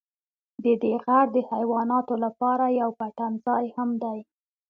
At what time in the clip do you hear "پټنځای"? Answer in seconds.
2.99-3.65